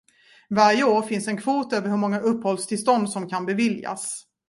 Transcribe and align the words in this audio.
Varje 0.49 0.83
år 0.83 1.01
finns 1.01 1.27
en 1.27 1.37
kvot 1.37 1.73
över 1.73 1.89
hur 1.89 1.97
många 1.97 2.19
uppehållstillstånd 2.19 3.09
som 3.09 3.29
kan 3.29 3.45
beviljas. 3.45 4.25